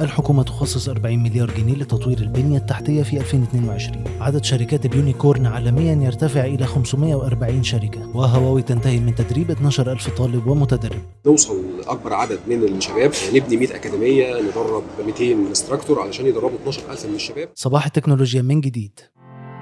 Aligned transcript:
الحكومة 0.00 0.42
تخصص 0.42 0.88
40 0.88 1.22
مليار 1.22 1.50
جنيه 1.50 1.74
لتطوير 1.74 2.18
البنية 2.18 2.58
التحتية 2.58 3.02
في 3.02 3.16
2022 3.16 4.04
عدد 4.20 4.44
شركات 4.44 4.86
ال 4.86 4.94
unicorn 4.94 5.46
عالميا 5.46 5.94
يرتفع 5.94 6.44
إلى 6.44 6.66
540 6.66 7.62
شركة. 7.62 8.16
وهواوي 8.16 8.62
تنتهي 8.62 9.00
من 9.00 9.14
تدريب 9.14 9.50
12 9.50 9.92
ألف 9.92 10.10
طالب 10.18 10.46
ومتدرب. 10.46 11.00
نوصل 11.26 11.62
لأكبر 11.78 12.14
عدد 12.14 12.38
من 12.46 12.62
الشباب. 12.62 13.12
نبني 13.34 13.56
100 13.56 13.74
أكاديمية 13.74 14.40
ندرب 14.40 14.82
200 15.06 15.32
instructor 15.32 16.00
علشان 16.00 16.26
يدربوا 16.26 16.58
12000 16.58 17.06
من 17.06 17.14
الشباب. 17.14 17.48
صباح 17.54 17.86
التكنولوجيا 17.86 18.42
من 18.42 18.60
جديد. 18.60 19.00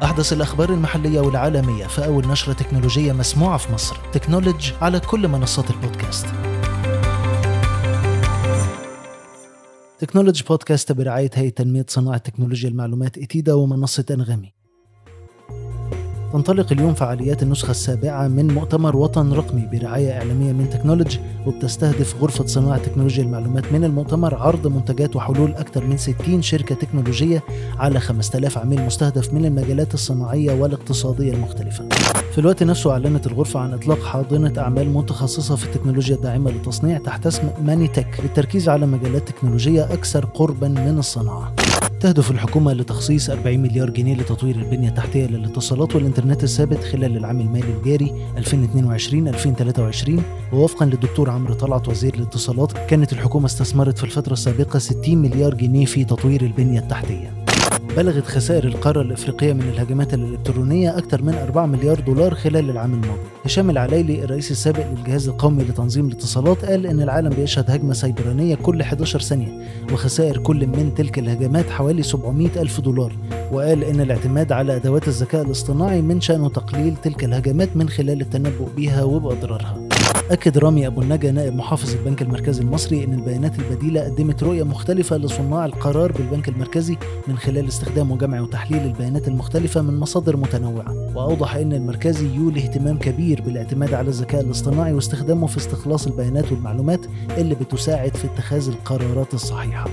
أحدث 0.02 0.32
الأخبار 0.32 0.70
المحلية 0.70 1.20
والعالمية 1.20 1.86
في 1.86 2.06
أول 2.06 2.28
نشرة 2.28 2.52
تكنولوجية 2.52 3.12
مسموعة 3.12 3.56
في 3.58 3.72
مصر. 3.72 3.96
تكنولوجي 4.12 4.72
على 4.82 5.00
كل 5.00 5.28
منصات 5.28 5.70
البودكاست. 5.70 6.26
تكنولوجي 10.04 10.44
بودكاست 10.48 10.92
برعاية 10.92 11.30
هيئة 11.34 11.50
تنمية 11.50 11.86
صناعة 11.88 12.18
تكنولوجيا 12.18 12.68
المعلومات 12.68 13.18
إتيدا 13.18 13.54
ومنصة 13.54 14.04
أنغامي. 14.10 14.52
تنطلق 16.34 16.72
اليوم 16.72 16.94
فعاليات 16.94 17.42
النسخة 17.42 17.70
السابعة 17.70 18.28
من 18.28 18.54
مؤتمر 18.54 18.96
وطن 18.96 19.32
رقمي 19.32 19.68
برعاية 19.72 20.12
إعلامية 20.12 20.52
من 20.52 20.70
تكنولوجي 20.70 21.20
وبتستهدف 21.46 22.22
غرفة 22.22 22.46
صناعة 22.46 22.78
تكنولوجيا 22.78 23.22
المعلومات 23.22 23.72
من 23.72 23.84
المؤتمر 23.84 24.34
عرض 24.34 24.66
منتجات 24.66 25.16
وحلول 25.16 25.54
أكثر 25.54 25.86
من 25.86 25.96
60 25.96 26.42
شركة 26.42 26.74
تكنولوجية 26.74 27.42
على 27.78 28.00
5000 28.00 28.58
عميل 28.58 28.82
مستهدف 28.82 29.34
من 29.34 29.44
المجالات 29.44 29.94
الصناعية 29.94 30.60
والاقتصادية 30.62 31.32
المختلفة. 31.32 31.88
في 32.32 32.38
الوقت 32.38 32.62
نفسه 32.62 32.92
أعلنت 32.92 33.26
الغرفة 33.26 33.60
عن 33.60 33.72
إطلاق 33.72 34.02
حاضنة 34.02 34.52
أعمال 34.58 34.88
متخصصة 34.88 35.56
في 35.56 35.64
التكنولوجيا 35.64 36.16
الداعمة 36.16 36.50
للتصنيع 36.50 36.98
تحت 36.98 37.26
اسم 37.26 37.48
ماني 37.64 37.88
تك 37.88 38.20
للتركيز 38.22 38.68
على 38.68 38.86
مجالات 38.86 39.28
تكنولوجية 39.28 39.84
أكثر 39.84 40.24
قربا 40.24 40.68
من 40.68 40.98
الصناعة. 40.98 41.54
تهدف 42.00 42.30
الحكومة 42.30 42.72
لتخصيص 42.72 43.30
40 43.30 43.58
مليار 43.58 43.90
جنيه 43.90 44.14
لتطوير 44.14 44.56
البنية 44.56 44.88
التحتية 44.88 45.26
للاتصالات 45.26 45.94
والإنترنت 45.94 46.44
الثابت 46.44 46.84
خلال 46.84 47.16
العام 47.16 47.40
المالي 47.40 47.70
الجاري 47.78 48.12
2022-2023 50.50 50.52
ووفقا 50.52 50.86
للدكتور 50.86 51.30
عمرو 51.30 51.54
طلعت 51.54 51.88
وزير 51.88 52.14
الاتصالات 52.14 52.72
كانت 52.72 53.12
الحكومة 53.12 53.46
استثمرت 53.46 53.98
في 53.98 54.04
الفترة 54.04 54.32
السابقة 54.32 54.78
60 54.78 55.18
مليار 55.18 55.54
جنيه 55.54 55.86
في 55.86 56.04
تطوير 56.04 56.42
البنية 56.42 56.78
التحتية. 56.80 57.43
بلغت 57.96 58.26
خسائر 58.26 58.64
القارة 58.64 59.00
الإفريقية 59.00 59.52
من 59.52 59.60
الهجمات 59.60 60.14
الإلكترونية 60.14 60.98
أكثر 60.98 61.22
من 61.22 61.34
4 61.34 61.66
مليار 61.66 62.00
دولار 62.00 62.34
خلال 62.34 62.70
العام 62.70 62.94
الماضي. 62.94 63.20
هشام 63.44 63.70
العلايلي 63.70 64.24
الرئيس 64.24 64.50
السابق 64.50 64.86
للجهاز 64.90 65.28
القومي 65.28 65.62
لتنظيم 65.64 66.06
الاتصالات 66.06 66.64
قال 66.64 66.86
إن 66.86 67.02
العالم 67.02 67.28
بيشهد 67.28 67.70
هجمة 67.70 67.92
سيبرانية 67.92 68.54
كل 68.54 68.80
11 68.80 69.20
ثانية 69.20 69.48
وخسائر 69.92 70.38
كل 70.38 70.66
من 70.66 70.94
تلك 70.96 71.18
الهجمات 71.18 71.70
حوالي 71.70 72.02
700 72.02 72.48
ألف 72.56 72.80
دولار 72.80 73.12
وقال 73.52 73.84
إن 73.84 74.00
الاعتماد 74.00 74.52
على 74.52 74.76
أدوات 74.76 75.08
الذكاء 75.08 75.42
الاصطناعي 75.42 76.02
من 76.02 76.20
شأنه 76.20 76.48
تقليل 76.48 76.96
تلك 76.96 77.24
الهجمات 77.24 77.76
من 77.76 77.88
خلال 77.88 78.20
التنبؤ 78.20 78.68
بها 78.76 79.02
وبأضرارها. 79.02 79.93
أكد 80.30 80.58
رامي 80.58 80.86
أبو 80.86 81.02
النجا 81.02 81.32
نائب 81.32 81.54
محافظ 81.54 81.94
البنك 81.94 82.22
المركزي 82.22 82.62
المصري 82.62 83.04
أن 83.04 83.14
البيانات 83.14 83.58
البديلة 83.58 84.04
قدمت 84.04 84.42
رؤية 84.42 84.62
مختلفة 84.62 85.16
لصناع 85.16 85.66
القرار 85.66 86.12
بالبنك 86.12 86.48
المركزي 86.48 86.96
من 87.28 87.38
خلال 87.38 87.68
استخدام 87.68 88.10
وجمع 88.10 88.40
وتحليل 88.40 88.82
البيانات 88.82 89.28
المختلفة 89.28 89.82
من 89.82 90.00
مصادر 90.00 90.36
متنوعة. 90.36 90.94
وأوضح 91.16 91.56
أن 91.56 91.72
المركزي 91.72 92.34
يولي 92.34 92.60
اهتمام 92.60 92.98
كبير 92.98 93.42
بالاعتماد 93.42 93.94
على 93.94 94.08
الذكاء 94.08 94.40
الاصطناعي 94.40 94.92
واستخدامه 94.92 95.46
في 95.46 95.56
استخلاص 95.56 96.06
البيانات 96.06 96.52
والمعلومات 96.52 97.00
اللي 97.38 97.54
بتساعد 97.54 98.16
في 98.16 98.24
اتخاذ 98.26 98.68
القرارات 98.68 99.34
الصحيحة. 99.34 99.90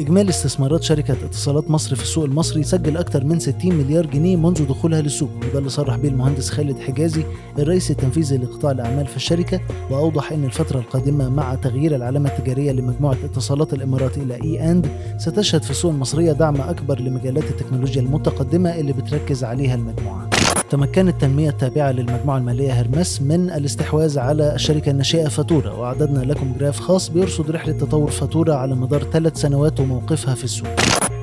إجمالي 0.00 0.30
استثمارات 0.30 0.82
شركة 0.82 1.12
اتصالات 1.12 1.70
مصر 1.70 1.96
في 1.96 2.02
السوق 2.02 2.24
المصري 2.24 2.62
سجل 2.62 2.96
أكثر 2.96 3.24
من 3.24 3.38
60 3.38 3.74
مليار 3.74 4.06
جنيه 4.06 4.36
منذ 4.36 4.66
دخولها 4.66 5.00
للسوق. 5.00 5.30
وده 5.48 5.58
اللي 5.58 5.70
صرح 5.70 5.96
به 5.96 6.08
المهندس 6.08 6.50
خالد 6.50 6.78
حجازي 6.78 7.24
الرئيس 7.58 7.90
التنفيذي 7.90 8.36
لقطاع 8.36 8.70
الأعمال 8.70 9.06
في 9.06 9.16
الشركة 9.16 9.60
وأوضح 9.90 10.32
أن 10.32 10.44
الفترة 10.44 10.78
القادمة 10.78 11.28
مع 11.28 11.54
تغيير 11.54 11.94
العلامة 11.96 12.28
التجارية 12.28 12.72
لمجموعة 12.72 13.16
اتصالات 13.24 13.72
الإمارات 13.74 14.18
إلى 14.18 14.42
إي 14.42 14.70
أند 14.70 14.86
ستشهد 15.18 15.62
في 15.62 15.70
السوق 15.70 15.92
المصرية 15.92 16.32
دعم 16.32 16.60
أكبر 16.60 17.00
لمجالات 17.00 17.44
التكنولوجيا 17.44 18.02
المتقدمة 18.02 18.70
اللي 18.78 18.92
بتركز 18.92 19.44
عليها 19.44 19.74
المجموعة. 19.74 20.28
تمكنت 20.70 21.08
التنمية 21.08 21.48
التابعة 21.50 21.92
للمجموعة 21.92 22.38
المالية 22.38 22.72
هرمس 22.72 23.22
من 23.22 23.50
الاستحواذ 23.50 24.18
على 24.18 24.54
الشركة 24.54 24.90
الناشئة 24.90 25.28
فاتورة 25.28 25.80
وأعددنا 25.80 26.18
لكم 26.18 26.52
جراف 26.58 26.80
خاص 26.80 27.08
بيرصد 27.08 27.50
رحلة 27.50 27.72
تطور 27.72 28.10
فاتورة 28.10 28.54
على 28.54 28.74
مدار 28.74 29.02
ثلاث 29.02 29.36
سنوات 29.36 29.80
وموقفها 29.80 30.34
في 30.34 30.44
السوق. 30.44 30.68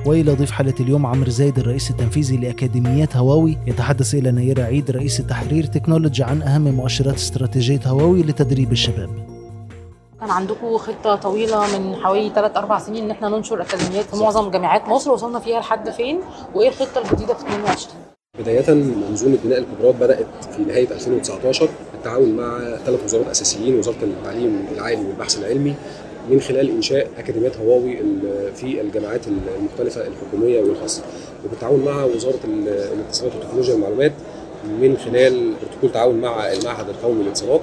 وإلى 0.08 0.34
ضيف 0.34 0.50
حلقة 0.50 0.74
اليوم 0.80 1.06
عمرو 1.06 1.30
زايد 1.30 1.58
الرئيس 1.58 1.90
التنفيذي 1.90 2.36
لأكاديميات 2.36 3.16
هواوي. 3.16 3.58
يتحدث 3.66 4.14
إلى 4.14 4.32
نيرة 4.32 4.62
عيد 4.62 4.90
رئيس 4.90 5.16
تحرير 5.16 5.64
تكنولوجي 5.66 6.22
عن 6.22 6.42
أهم 6.42 6.62
مؤشرات 6.62 7.14
استراتيجية 7.14 7.80
هواوي 7.86 8.22
لتدريب 8.22 8.72
الشباب. 8.72 9.10
كان 10.20 10.30
عندكم 10.30 10.78
خطة 10.78 11.14
طويلة 11.14 11.78
من 11.78 11.96
حوالي 11.96 12.32
3 12.34 12.58
4 12.58 12.78
سنين 12.78 13.04
إن 13.04 13.10
إحنا 13.10 13.28
ننشر 13.28 13.62
أكاديميات 13.62 14.04
في 14.04 14.16
معظم 14.16 14.50
جامعات 14.50 14.88
مصر. 14.88 15.10
وصلنا 15.10 15.38
فيها 15.38 15.60
لحد 15.60 15.90
فين؟ 15.90 16.20
وإيه 16.54 16.68
الخطة 16.68 16.98
الجديدة 16.98 17.34
في 17.34 17.46
22 17.46 17.94
بداية 18.38 18.74
منظومة 19.10 19.38
بناء 19.44 19.58
القدرات 19.58 19.94
بدأت 19.94 20.26
في 20.56 20.62
نهاية 20.62 20.90
2019 20.90 21.68
بالتعاون 21.92 22.36
مع 22.36 22.58
ثلاث 22.86 23.04
وزارات 23.04 23.26
أساسيين 23.26 23.78
وزارة 23.78 23.96
التعليم 24.02 24.66
العالي 24.74 25.04
والبحث 25.06 25.38
العلمي. 25.38 25.74
من 26.30 26.40
خلال 26.40 26.70
إنشاء 26.70 27.10
أكاديميات 27.18 27.56
هواوي 27.56 27.98
في 28.54 28.80
الجامعات 28.80 29.20
المختلفة 29.58 30.06
الحكومية 30.06 30.60
والخاصة. 30.60 31.02
وبالتعاون 31.46 31.84
مع 31.84 32.04
وزارة 32.04 32.38
الاتصالات 32.94 33.32
وتكنولوجيا 33.36 33.74
المعلومات 33.74 34.12
من 34.80 34.96
خلال 34.96 35.52
بروتوكول 35.62 35.92
تعاون 35.92 36.20
مع 36.20 36.52
المعهد 36.52 36.88
القومي 36.88 37.22
للاتصالات. 37.22 37.60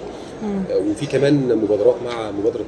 وفي 0.92 1.06
كمان 1.06 1.56
مبادرات 1.64 1.96
مع 2.06 2.32
مبادرة 2.32 2.66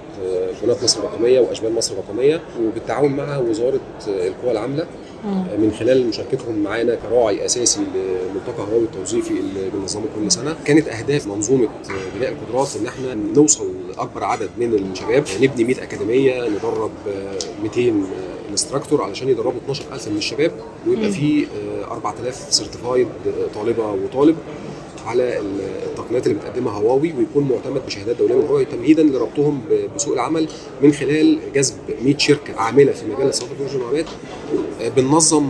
قناة 0.63 0.75
مصر 0.83 0.99
الرقمية 0.99 1.39
وأشبال 1.39 1.73
مصر 1.73 1.93
الرقمية 1.93 2.41
وبالتعاون 2.61 3.11
مع 3.11 3.37
وزارة 3.37 3.79
القوى 4.07 4.51
العاملة 4.51 4.85
من 5.57 5.71
خلال 5.79 6.07
مشاركتهم 6.07 6.63
معانا 6.63 6.95
كراعي 6.95 7.45
أساسي 7.45 7.79
لملتقى 7.79 8.63
هواوي 8.71 8.83
التوظيفي 8.83 9.31
اللي 9.31 9.69
بننظمه 9.73 10.05
كل 10.15 10.31
سنة. 10.31 10.55
كانت 10.65 10.87
أهداف 10.87 11.27
منظومة 11.27 11.67
بناء 12.15 12.31
القدرات 12.31 12.75
إن 12.81 12.87
إحنا 12.87 13.13
نوصل 13.35 13.73
لأكبر 13.89 14.23
عدد 14.23 14.49
من 14.57 14.73
الشباب. 14.73 15.23
نبني 15.41 15.63
100 15.63 15.83
أكاديمية 15.83 16.47
ندرب 16.49 16.91
200 17.63 17.93
instructor 18.51 19.01
علشان 19.01 19.29
يدربوا 19.29 19.59
12000 19.69 20.07
من 20.07 20.17
الشباب 20.17 20.51
ويبقى 20.87 21.09
في 21.11 21.47
4000 21.91 22.35
certified 22.49 23.07
طالبة 23.55 23.91
وطالب. 23.91 24.35
على 25.07 25.39
التقنيات 25.39 26.27
اللي 26.27 26.37
بتقدمها 26.39 26.73
هواوي 26.73 27.13
ويكون 27.17 27.43
معتمد 27.43 27.85
بشهادات 27.85 28.15
دولية 28.15 28.35
من 28.35 28.41
هواوي. 28.47 28.65
تمهيدا 28.65 29.03
لربطهم 29.03 29.61
بسوق 29.95 30.13
العمل 30.13 30.47
من 30.81 30.91
خلال 30.93 31.39
جذب 31.55 31.75
100 32.03 32.17
شركة 32.17 32.55
عاملة 32.59 32.91
في 32.91 33.05
مجال 33.05 33.27
اتصالات 33.27 33.51
وتكنولوجيا 33.51 33.77
المعلومات 33.77 34.05
بننظم 34.97 35.49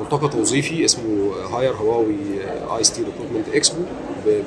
ملتقى 0.00 0.28
توظيفي 0.28 0.84
اسمه 0.84 1.32
Hire 1.52 1.72
هواوي 1.72 2.14
ICT 2.76 3.02
recruitment 3.02 3.54
expo 3.54 3.82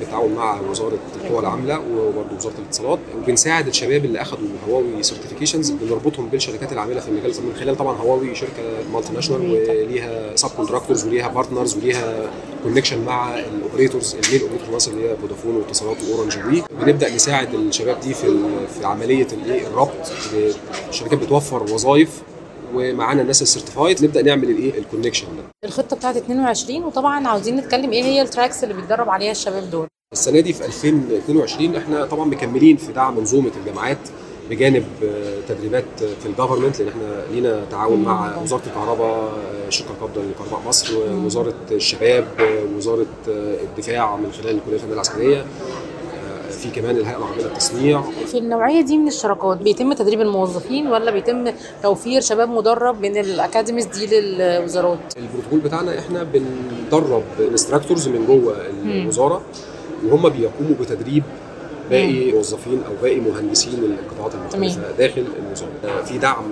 بالتعاون 0.00 0.32
مع 0.34 0.60
وزارة 0.70 0.98
القوى 1.16 1.38
العاملة 1.40 1.78
وبرضه 1.78 2.36
وزارة 2.36 2.54
الاتصالات 2.58 2.98
وبنساعد 3.18 3.66
الشباب 3.66 4.04
اللي 4.04 4.20
اخذوا 4.22 4.48
هواوي 4.68 5.02
certifications 5.02 5.70
بنربطهم 5.70 6.28
بالشركات 6.28 6.72
العاملة 6.72 7.00
في 7.00 7.08
المجال 7.08 7.30
من 7.30 7.54
خلال 7.60 7.76
طبعا 7.76 7.96
هواوي 7.96 8.34
شركة 8.34 8.62
multinational 8.92 9.50
وليها 9.52 10.36
subcontractors 10.36 11.06
وليها 11.06 11.28
partners 11.28 11.76
وليها 11.76 12.30
connection 12.62 13.04
مع 13.04 13.38
ال 13.38 13.46
operators 13.46 14.14
ال 14.24 14.27
main 14.27 14.40
operator 14.40 14.66
في 14.66 14.72
مصر 14.74 14.90
اللي 14.92 15.10
هي 15.10 15.16
فودافون 15.16 15.56
واتصالات 15.56 15.96
واورنج 16.10 16.36
وي 16.46 16.62
بنبدأ 16.80 17.14
نساعد 17.14 17.54
الشباب 17.54 18.00
دي 18.00 18.14
في 18.14 18.26
في 18.80 18.86
عملية 18.86 19.26
الايه 19.32 19.66
الربط. 19.66 20.12
الشركات 20.88 21.18
بتوفر 21.18 21.62
وظائف 21.62 22.22
ومعانا 22.74 23.22
الناس 23.22 23.42
ال 23.42 23.48
certified 23.48 24.04
نبدأ 24.04 24.22
نعمل 24.22 24.50
الإيه؟ 24.50 24.78
ال 24.78 24.82
connection 24.82 25.26
ده. 25.36 25.42
الخطة 25.68 25.96
بتاعت 25.96 26.16
22 26.16 26.84
وطبعا 26.84 27.28
عاوزين 27.28 27.56
نتكلم 27.56 27.90
إيه 27.90 28.02
هي 28.02 28.22
ال 28.22 28.28
tracks 28.28 28.64
اللي 28.64 28.74
بيتدرب 28.74 29.10
عليها 29.10 29.30
الشباب 29.30 29.70
دول؟ 29.70 29.86
السنة 30.12 30.40
دي 30.40 30.52
في 30.52 30.64
2022 30.64 31.76
إحنا 31.76 32.04
طبعا 32.06 32.24
مكملين 32.24 32.76
في 32.76 32.92
دعم 32.92 33.16
منظومة 33.18 33.50
الجامعات 33.60 33.98
بجانب 34.50 34.84
تدريبات 35.48 35.84
في 36.20 36.26
ال 36.26 36.31
government 36.31 36.78
لأن 36.80 36.88
إحنا 36.88 37.24
لينا 37.32 37.64
تعاون 37.70 38.02
مع 38.02 38.38
وزارة 38.42 38.62
الكهرباء 38.66 39.32
الشركة 39.68 39.90
القابضه 39.90 40.22
لكهرباء 40.22 40.68
مصر 40.68 40.94
وزاره 41.26 41.54
الشباب 41.70 42.26
وزاره 42.76 43.06
الدفاع 43.28 44.16
من 44.16 44.32
خلال 44.32 44.54
الكلية 44.56 44.74
الفنية 44.74 44.92
العسكرية. 44.94 45.46
في 46.62 46.70
كمان 46.70 46.96
الهيئة 46.96 47.16
العربية 47.16 47.42
للتصنيع. 47.44 48.02
في 48.26 48.38
النوعية 48.38 48.80
دي 48.80 48.98
من 48.98 49.08
الشراكات 49.08 49.56
بيتم 49.58 49.92
تدريب 49.92 50.20
الموظفين 50.20 50.86
ولا 50.86 51.10
بيتم 51.10 51.52
توفير 51.82 52.20
شباب 52.20 52.48
مدرب 52.48 53.00
من 53.00 53.16
ال 53.16 53.23
academies 53.23 53.86
دي 53.86 54.06
للوزارات؟ 54.20 54.98
البروتوكول 55.16 55.60
بتاعنا 55.60 55.98
إحنا 55.98 56.22
بندرب 56.22 57.22
instructors 57.50 58.08
من 58.08 58.26
جوه 58.26 58.56
الوزارة 58.84 59.42
وهم 60.06 60.28
بيقوموا 60.28 60.74
بتدريب 60.80 61.22
باقي 61.90 62.32
موظفين 62.32 62.82
أو 62.88 62.92
باقي 63.02 63.20
مهندسين 63.20 63.96
القطاعات 64.08 64.32
المختلفة 64.34 64.92
داخل 64.98 65.24
الوزارة. 65.46 66.02
في 66.04 66.18
دعم 66.18 66.44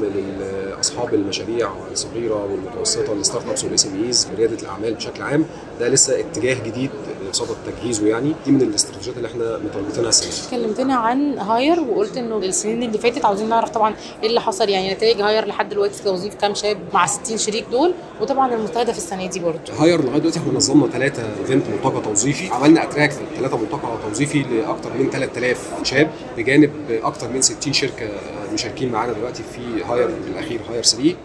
لاصحاب 0.81 1.15
المشاريع 1.15 1.71
الصغيرة 1.93 2.44
والمتوسطة 2.44 3.12
ال 3.12 3.17
startups 3.17 3.49
وال 3.49 3.65
SMEs 3.65 4.29
ورياده 4.35 4.56
الأعمال 4.62 4.94
بشكل 4.94 5.23
عام 5.23 5.44
ده 5.81 5.88
لسه 5.88 6.21
اتجاه 6.21 6.55
جديد 6.65 6.91
صدد 7.32 7.56
تجهيزه 7.67 8.06
يعني. 8.06 8.32
دي 8.44 8.50
من 8.53 8.62
الاستراتيجيات 8.62 9.17
اللي 9.17 9.29
إحنا 9.29 9.59
مت 9.59 9.68
target 9.68 9.95
ينها 9.95 10.09
السنة 10.09 10.31
دي. 10.31 10.56
كلمتنا 10.65 10.94
عن 10.94 11.38
Hire 11.39 11.81
وقلت 11.81 12.17
إنه 12.17 12.37
السنين 12.38 12.82
اللي 12.82 12.99
فاتت 12.99 13.25
عاوزين 13.25 13.49
نعرف 13.49 13.71
طبعا 13.71 13.94
إيه 14.23 14.29
اللي 14.29 14.41
حصل 14.41 14.69
يعني 14.69 14.94
نتائج 14.94 15.21
Hire 15.21 15.47
لحد 15.47 15.69
دلوقتي 15.69 16.03
توظيف 16.03 16.35
كام 16.35 16.55
شاب 16.55 16.79
مع 16.94 17.06
60 17.06 17.38
شريك 17.38 17.65
دول 17.71 17.94
وطبعا 18.21 18.55
المستهدف 18.55 18.97
السنة 18.97 19.26
دي 19.26 19.41
برضه. 19.41 19.73
Hire 19.79 20.05
لغاية 20.05 20.19
دلوقتي 20.19 20.38
إحنا 20.38 20.53
نظمنا 20.53 20.88
ثلاثة 20.93 21.23
event 21.41 21.65
ملتقى 21.69 22.03
توظيفي. 22.03 22.49
عملنا 22.50 22.83
attract 22.83 23.19
ثلاثة 23.38 23.56
ملتقى 23.56 23.99
توظيفي 24.09 24.43
لاكثر 24.43 24.91
من 24.99 25.11
3000 25.11 25.71
شاب 25.83 26.11
بجانب 26.37 26.71
أكثر 26.91 27.29
من 27.29 27.43
60 27.43 27.73
شركة 27.73 28.09
مشاركين 28.55 28.93
معانا 28.93 29.12
دلوقتي 29.12 29.43
في 29.43 29.85
Hire 29.85 30.11
الأخير. 30.31 30.61
Hire 30.71 30.83
3 30.83 31.17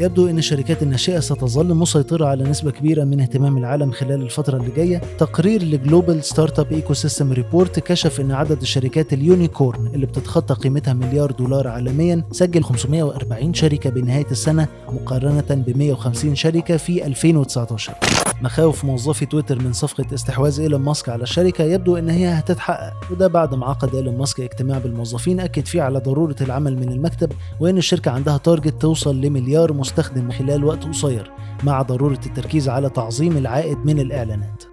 يبدو 0.00 0.28
أن 0.28 0.38
الشركات 0.38 0.82
الناشئة 0.82 1.20
ستظل 1.20 1.74
مسيطرة 1.74 2.26
على 2.26 2.44
نسبة 2.44 2.70
كبيرة 2.70 3.04
من 3.04 3.20
اهتمام 3.20 3.58
العالم 3.58 3.90
خلال 3.90 4.22
الفترة 4.22 4.56
اللي 4.56 4.70
جاية. 4.70 5.00
تقرير 5.18 5.62
ل 5.62 5.71
Global 5.71 6.24
Startup 6.24 6.72
Ecosystem 6.72 7.32
Report 7.32 7.78
كشف 7.78 8.20
أن 8.20 8.32
عدد 8.32 8.60
الشركات 8.60 9.12
ال 9.12 9.21
unicorn 9.21 9.86
اللي 9.86 10.06
بتتخطى 10.06 10.54
قيمتها 10.54 10.94
مليار 10.94 11.30
دولار 11.32 11.68
عالميا 11.68 12.24
سجل 12.32 12.64
540 12.64 13.54
شركة 13.54 13.90
بنهاية 13.90 14.26
السنة 14.30 14.68
مقارنة 14.88 15.44
ب 15.50 15.78
150 15.78 16.34
شركة 16.34 16.76
في 16.76 17.06
2019 17.06 17.94
مخاوف 18.42 18.84
موظفي 18.84 19.26
تويتر 19.26 19.62
من 19.62 19.72
صفقة 19.72 20.14
استحواذ 20.14 20.60
إيلون 20.60 20.80
ماسك 20.80 21.08
على 21.08 21.22
الشركة 21.22 21.64
يبدو 21.64 21.96
أن 21.96 22.10
هي 22.10 22.26
هتتحقق 22.28 22.92
وده 23.10 23.26
بعد 23.28 23.54
ما 23.54 23.66
عقد 23.66 23.94
إيلون 23.94 24.18
ماسك 24.18 24.40
اجتماع 24.40 24.78
بالموظفين 24.78 25.40
أكد 25.40 25.66
فيه 25.66 25.82
على 25.82 25.98
ضرورة 25.98 26.36
العمل 26.40 26.76
من 26.76 26.92
المكتب 26.92 27.32
وأن 27.60 27.78
الشركة 27.78 28.10
عندها 28.10 28.36
target 28.36 28.80
توصل 28.80 29.20
لمليار 29.20 29.72
مستخدم 29.90 30.30
خلال 30.30 30.64
وقت 30.64 30.84
قصير 30.84 31.30
مع 31.62 31.82
ضرورة 31.82 32.20
التركيز 32.26 32.68
على 32.68 32.88
تعظيم 32.90 33.36
العائد 33.36 33.78
من 33.84 34.00
الإعلانات. 34.00 34.64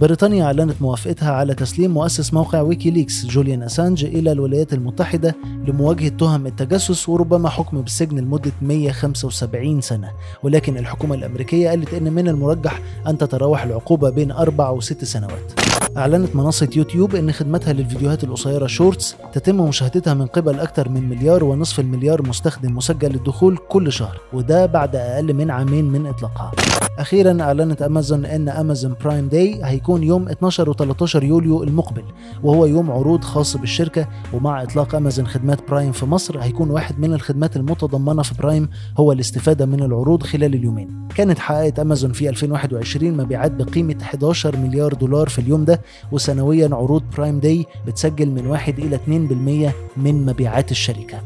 بريطانيا 0.00 0.44
أعلنت 0.44 0.82
موافقتها 0.82 1.32
على 1.32 1.54
تسليم 1.54 1.90
مؤسس 1.90 2.34
موقع 2.34 2.60
ويكيليكس 2.60 3.26
جوليان 3.26 3.62
أسانج 3.62 4.04
إلى 4.04 4.32
الولايات 4.32 4.72
المتحدة 4.72 5.36
لمواجهة 5.66 6.08
تهم 6.08 6.46
التجسس 6.46 7.08
وربما 7.08 7.48
حكم 7.48 7.80
بالسجن 7.80 8.18
لمدة 8.18 8.52
175 8.62 9.80
سنة. 9.80 10.10
ولكن 10.42 10.76
الحكومة 10.76 11.14
الأمريكية 11.14 11.68
قالت 11.68 11.94
إن 11.94 12.12
من 12.12 12.28
المرجح 12.28 12.80
أن 13.06 13.18
تتراوح 13.18 13.62
العقوبة 13.62 14.10
بين 14.10 14.30
أربع 14.30 14.70
وست 14.70 15.04
سنوات. 15.04 15.63
أعلنت 15.98 16.36
منصة 16.36 16.68
يوتيوب 16.76 17.14
أن 17.14 17.32
خدمتها 17.32 17.72
للفيديوهات 17.72 18.24
القصيرة 18.24 18.66
Shorts 18.66 19.16
تتم 19.32 19.56
مشاهدتها 19.56 20.14
من 20.14 20.26
قبل 20.26 20.60
أكثر 20.60 20.88
من 20.88 21.08
مليار 21.08 21.44
ونصف 21.44 21.80
المليار 21.80 22.28
مستخدم 22.28 22.76
مسجل 22.76 23.08
للدخول 23.12 23.58
كل 23.68 23.92
شهر 23.92 24.20
وده 24.32 24.66
بعد 24.66 24.96
أقل 24.96 25.34
من 25.34 25.50
عامين 25.50 25.84
من 25.84 26.06
إطلاقها. 26.06 26.52
أخيرا 26.98 27.42
أعلنت 27.42 27.82
أمازون 27.82 28.24
أن 28.24 28.48
أمازون 28.48 28.94
Prime 29.04 29.28
Day 29.28 29.60
هيكون 29.64 30.02
يوم 30.02 30.28
12 30.28 30.70
و 30.70 30.74
13 30.74 31.24
يوليو 31.24 31.62
المقبل 31.62 32.02
وهو 32.42 32.66
يوم 32.66 32.90
عروض 32.90 33.24
خاص 33.24 33.56
بالشركة 33.56 34.08
ومع 34.32 34.62
إطلاق 34.62 34.94
أمازون 34.94 35.26
خدمات 35.26 35.68
Prime 35.70 35.92
في 35.92 36.06
مصر 36.06 36.38
هيكون 36.40 36.70
واحد 36.70 36.98
من 36.98 37.12
الخدمات 37.14 37.56
المتضمنة 37.56 38.22
في 38.22 38.34
Prime 38.34 38.68
هو 38.98 39.12
الاستفادة 39.12 39.66
من 39.66 39.82
العروض 39.82 40.22
خلال 40.22 40.54
اليومين. 40.54 41.08
كانت 41.14 41.38
حققت 41.38 41.78
أمازون 41.78 42.12
في 42.12 42.28
2021 42.28 43.16
مبيعات 43.16 43.52
بقيمة 43.52 43.96
11 44.02 44.56
مليار 44.56 44.94
دولار 44.94 45.28
في 45.28 45.38
اليوم 45.38 45.64
ده 45.64 45.80
وسنويا 46.12 46.68
عروض 46.72 47.02
Prime 47.16 47.40
Day 47.40 47.66
بتسجل 47.86 48.30
من 48.30 48.46
1 48.46 48.78
إلى 48.78 48.96
2% 48.96 49.72
من 49.96 50.26
مبيعات 50.26 50.70
الشركة. 50.70 51.20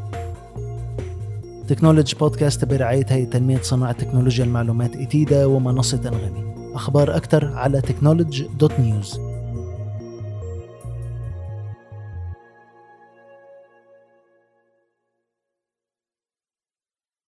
تكنولوجي 1.68 2.16
بودكاست 2.20 2.64
برعاية 2.64 3.06
هيئة 3.08 3.24
تنمية 3.24 3.60
صناعة 3.62 3.92
تكنولوجيا 3.92 4.44
المعلومات 4.44 4.96
ITIDA 4.96 5.46
ومنصة 5.46 6.00
أنغامي. 6.04 6.72
أخبار 6.74 7.16
أكثر 7.16 7.44
على 7.54 7.80
تكنولوجي 7.80 8.48
dot 8.58 8.80
news 8.80 9.27